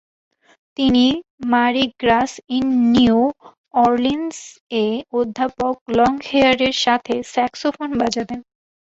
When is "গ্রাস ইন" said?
2.01-2.65